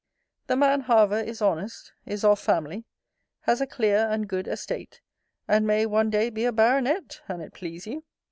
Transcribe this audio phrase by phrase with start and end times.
[0.47, 2.85] The man however is honest: is of family:
[3.41, 4.99] has a clear and good estate;
[5.47, 8.03] and may one day be a baronet, an't please you.